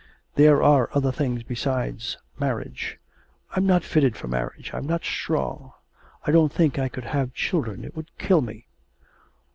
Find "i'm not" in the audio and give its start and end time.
3.55-3.83, 4.73-5.05